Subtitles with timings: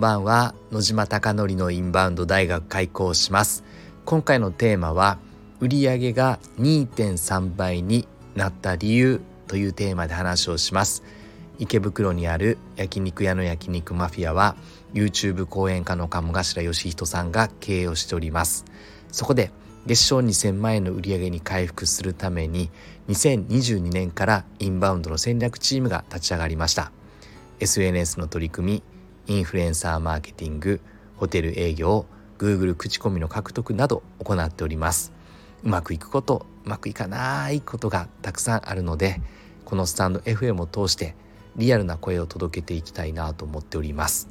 [0.00, 0.54] んばんは。
[0.72, 3.64] 野島貴則のインバウンド大学開講します。
[4.06, 5.18] 今回のテーマは
[5.60, 11.02] 売上が2.3倍になった理由というテーマで話をします。
[11.58, 14.56] 池袋にある焼肉屋の焼肉マフィアは
[14.94, 18.64] YouTube 講演家の鴨頭義人さんが経営をしております。
[19.12, 19.50] そこで
[19.84, 22.70] 月賞2000万円の売り上げに回復するために
[23.10, 26.90] 2022年からインバウンドの戦略チームが立ち上がりました。
[27.60, 28.89] SNS の取り組み
[29.30, 30.80] インフルエンサーマーケティング
[31.16, 32.04] ホテル営業
[32.38, 35.12] Google 口コミの獲得など行っております。
[35.62, 39.20] うまくいくことうまくいかないことがたくさんあるので
[39.64, 41.14] このスタンド FM を通して
[41.54, 44.28] リアルな声を届けていきたいなと思っております。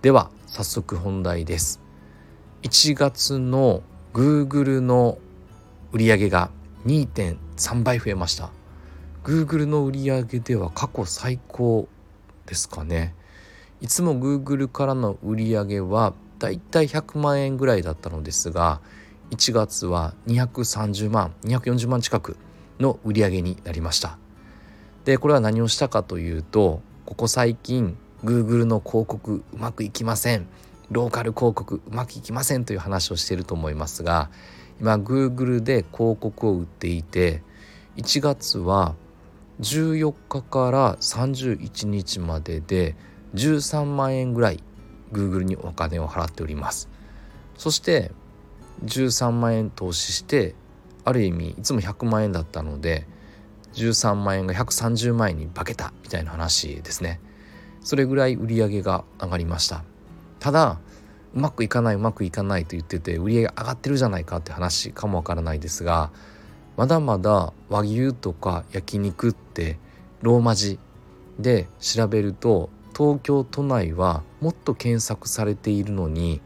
[0.00, 1.82] では早速本題です。
[2.62, 3.82] 1月の
[4.14, 5.18] Google の
[5.92, 6.50] 売上が
[6.86, 8.48] 2.3倍増えました。
[9.24, 11.86] Google の売上では過去最高
[12.46, 13.14] ですかね。
[13.80, 18.80] いつも Google からの売り上げはだいたい100万円ぐらいだったのですが
[19.30, 22.36] 1月は230万240万近く
[22.80, 24.18] の売り上げになりました。
[25.04, 30.46] でこれは何をしたかというとここ最近 Google の広告うまくいきません
[30.90, 34.28] ローカル広告うまくいきませんという話をしていると思いますが
[34.80, 37.42] 今 Google で広告を売っていて
[37.96, 38.96] 1月は
[39.60, 42.94] 14日から31日までで
[43.34, 44.62] 13万円ぐらい
[45.12, 46.88] Google にお金を払っております。
[47.56, 48.12] そして
[48.84, 50.54] 13万円投資して
[51.04, 53.06] ある意味いつも100万円だったので
[53.74, 57.20] 13万円が130万円に化けたみたいな話ですね。
[57.82, 59.84] それぐらい売り上げが上がりました。
[60.40, 60.78] ただ
[61.34, 66.10] うまくいかないうまくいかないと言ってて売り上げ上がってるじゃないかって話かもわからないですが
[66.76, 69.78] まだまだ和牛とか焼肉って
[70.22, 70.78] ローマ字
[71.38, 76.40] で調べると東京都内はもっと検索されているのに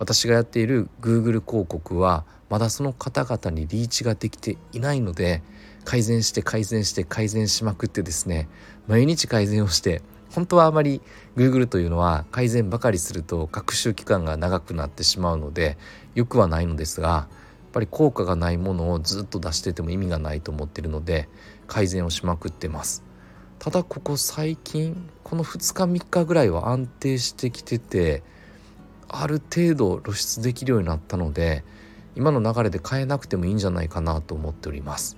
[0.00, 5.44] 私がやっている Google 広告はまだその方々にリーチができていないので
[5.84, 8.48] 改善して改善して改善しまくってですね
[8.88, 10.02] 毎日改善をして
[10.34, 11.00] 本当はあまり
[11.36, 15.78] Google というのは改善ばかりすると学習期間が長くなってしまうので
[16.16, 17.28] よくはないのですがやっ
[17.74, 21.28] ぱり効果がないものをずっと出してても意味がないと思ってるので
[21.68, 23.11] 改善をしまくってます。
[23.62, 28.24] ただここ最近この2日3日ぐらいは安定してきてて
[29.06, 31.62] ある程度露出できるようになったので
[32.16, 35.16] 今の流れで変えなくてもいいんじゃないかなと思っております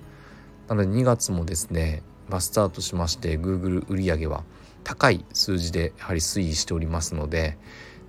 [0.68, 4.44] なので2月もですね、まあ、スタートしまして Google 売上は
[4.82, 7.56] 高い数字でやはり推移しておりますので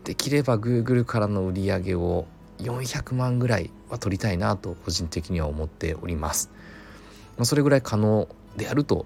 [0.03, 2.25] できれば Google からの売り上げを
[2.57, 6.51] 400万ぐらいは取りたいなと個人的には思っております。
[7.43, 9.05] それぐらい可能であると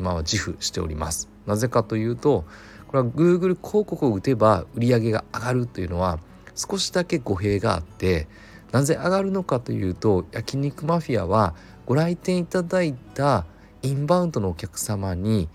[0.00, 1.28] 今は自負しております。
[1.46, 2.44] なぜかというと
[2.88, 6.18] これは Google 広告を打てば売り上げが上がるというのは
[6.54, 8.26] 少しだけ語弊があって
[8.72, 11.54] なぜ上がるのかというと焼肉マフィアは
[11.86, 13.44] ご来店いただいた
[13.82, 15.48] インバウンドのお客様に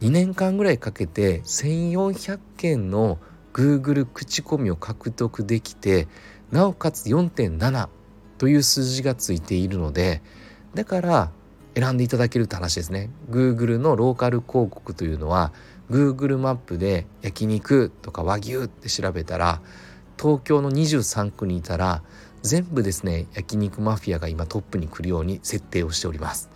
[0.00, 3.18] 2年間ぐらいかけて1400件の
[3.52, 6.06] Google 口コミを獲得できて
[6.52, 7.88] なおかつ4.7
[8.38, 10.22] という数字がついているので
[10.74, 11.32] だから
[11.78, 13.08] 選んでいただけるって話ですね。
[13.30, 15.52] Google のローカル広告というのは
[15.88, 19.60] Google マップで焼肉とか和牛って調べたら
[20.20, 22.02] 東京の23区にいたら
[22.42, 26.50] 全部ですね焼肉マフィアが今トップに来るように設定をしております。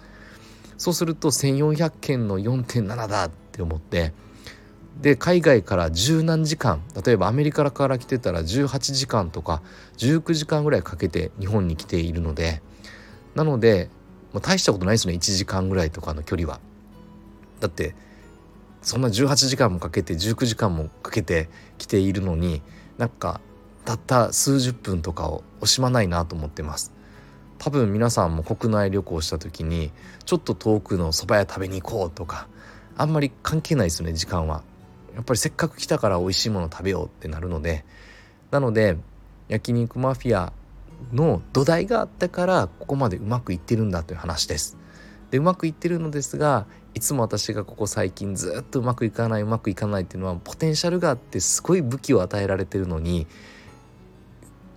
[0.76, 4.12] そうすると1400件の4.7だって思って
[5.00, 9.62] で海外から十何時間例えばアメリカから来てたら18時間とか
[9.98, 12.60] 19時間ぐらいかけて日本に来ているので
[13.36, 13.88] なので
[14.32, 16.60] もう大したことないですね1時間ぐらいとかの距離は。
[17.60, 17.94] だって
[18.82, 21.48] そんな18時間もかけて19時間もかけて
[21.78, 22.62] 来ているのに
[22.98, 23.40] なんか
[23.84, 26.92] たった数十分とかを惜しまないなと思ってます。
[27.58, 29.92] 多分皆さんも国内旅行した時に
[30.24, 32.48] ちょっと遠くの蕎麦屋食べに行こうとか
[32.96, 34.64] あんまり関係ないですね時間は。
[35.14, 37.84] やっぱりせっかく来たから美味しいもの食べようってなるので
[38.50, 38.96] なので
[39.48, 40.52] 焼肉マフィア
[41.12, 44.76] の土台があったからここまでうまくいってるんだという話です。
[45.30, 53.26] でうまくいってるのですがいつも私がここ最近ずっとうまくいかないうまくいかないっていうのはポテンシャルがあってすごい武器を与えられてるのに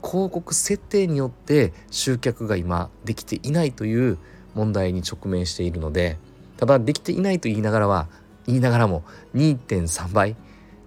[0.01, 4.17] 広告設定によって集客が今できていないという
[4.53, 6.17] 問題に直面しているので
[6.55, 8.07] ただできていないと言いながらは
[8.47, 10.37] 言いながらも2.3倍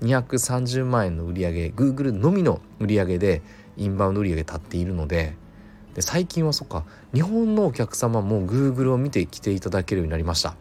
[0.02, 3.42] 230万円の売り上げ Google のみの売り上げで
[3.78, 5.36] インバウンド売り上げ立っているので
[5.94, 6.84] で最近はそっか
[7.14, 10.54] 日本のお客様も Google を見てきていただけるようになりました。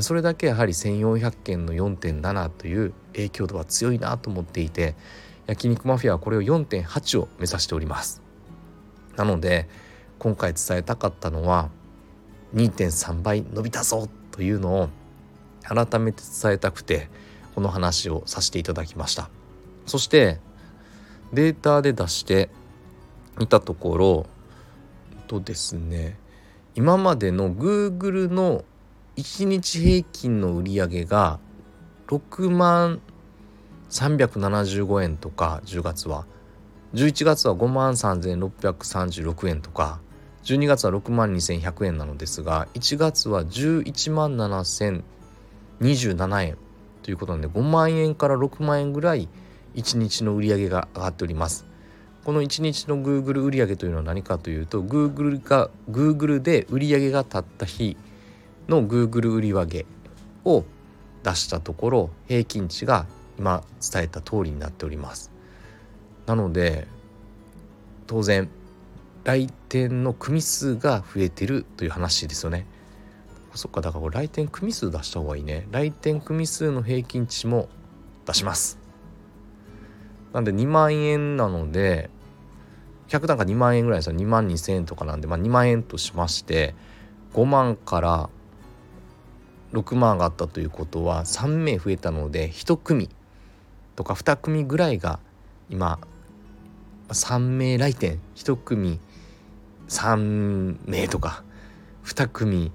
[0.00, 4.94] それだけやはり1400件の4.7という影響度は強いなと思っていて
[5.46, 8.22] 焼肉マフィアはこれを4.8を目指しております。
[9.16, 9.68] なので
[10.18, 11.68] 今回伝えたかったのは
[12.54, 14.88] 2.3倍伸びたぞというのを
[15.62, 17.08] 改めて伝えたくて
[17.54, 19.28] この話をさせていただきました。
[19.84, 20.40] そして
[21.32, 22.50] データで出して
[23.38, 24.26] みたところ
[25.26, 26.18] とですね
[26.74, 28.64] 今までの Google の
[29.16, 31.38] 1日平均の売り上げが
[32.08, 33.00] 6万
[33.90, 36.26] 375円とか10月は。
[36.94, 40.00] 11月は5万3636円とか
[40.44, 46.58] 12月は6万2100円なのですが1月は11万7027円
[47.02, 49.30] ということなので5万円から6万円ぐらい
[49.74, 51.66] 1日の売り上げが上がっております。
[52.24, 57.96] この1日の Google 売上というのは何かというと Google が Google で売り上げが立った日
[58.68, 59.86] の Google 売上
[60.44, 60.64] を
[61.24, 63.06] 出したところ平均値が
[63.38, 65.32] 今伝えた通りになっております。
[66.26, 66.86] なので
[68.06, 68.48] 当然
[69.24, 72.66] 来店の組数が増えてるという話ですよね。
[73.54, 75.66] そっかだから来店組数出した方がいいね。
[75.70, 77.68] 来店組数の平均値も
[78.26, 78.81] 出します。
[80.32, 82.10] なんで2万円なので
[83.08, 84.16] 客単価2万円ぐらいですよ。
[84.16, 86.74] 2万2,000円とかなんで、まあ、2万円としまして
[87.34, 88.30] 5万から
[89.72, 93.10] 6万上がったということは3名増えたので1組
[93.96, 95.18] とか2組ぐらいが
[95.68, 95.98] 今
[97.08, 98.18] 3名来店。
[98.36, 98.98] 1組
[99.88, 101.44] 3名とか
[102.04, 102.72] 2組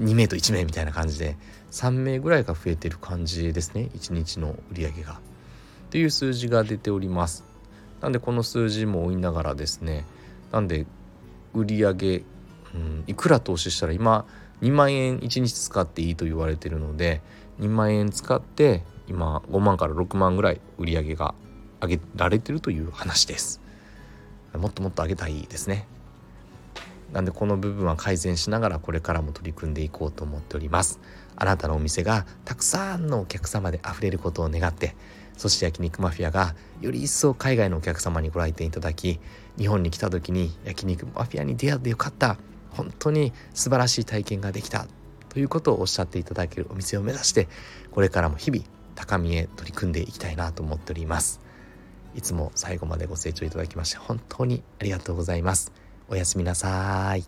[0.00, 1.36] 2名と1名みたいな感じで
[1.70, 3.88] 3名ぐらいが増えてる感じですね。
[3.94, 5.20] 1日の売り上げが。
[5.92, 7.44] という数字が出ております。
[8.00, 10.06] なんでこの数字も追いながらですね
[10.50, 10.86] なんで
[11.52, 12.24] 売上げ、
[12.74, 14.24] うん、いくら投資したら今
[14.62, 17.20] 2万円1日使っていいと言われてるので
[17.60, 21.34] 2万円使って今5万から6万ぐらい売り上げが
[21.82, 23.60] 上げられてるという話です。
[24.54, 25.86] もっともっと上げたいですね。
[27.12, 31.00] なんでこの部分は改善しながらこれからも取り組んでいこうと思っております。
[31.36, 34.96] あなたのお店がたくさんのお客様で溢れることを願って
[35.42, 39.18] そして焼肉マフィアがより一層海外のお客様にご来店いただき
[39.58, 42.36] 日本に来た時に焼肉マフィアに出会ってよかった
[42.70, 44.86] 本当に素晴らしい体験ができた
[45.30, 47.48] ということをおっしゃっていただけるお店を目指して
[47.90, 48.62] これからも日々
[48.94, 51.40] 高みへ取り組んでいきたいなと思っております。
[52.14, 55.72] いつも最後までご清聴いただきまして本当にありがとうございます。
[56.08, 57.24] おやすみなさい。